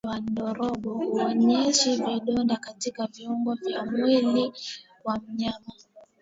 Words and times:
Ugonjwa 0.03 0.13
wa 0.13 0.25
ndorobo 0.27 0.97
hauoneshi 1.17 1.95
vidonda 1.95 2.55
katika 2.57 3.05
viungo 3.07 3.53
vya 3.53 3.85
mwili 3.85 4.53
wa 5.03 5.19
mnyama 5.19 5.71